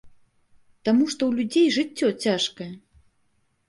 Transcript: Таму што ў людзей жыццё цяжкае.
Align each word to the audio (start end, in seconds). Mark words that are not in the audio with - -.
Таму 0.89 1.05
што 1.11 1.21
ў 1.27 1.31
людзей 1.43 1.67
жыццё 1.79 2.07
цяжкае. 2.27 2.73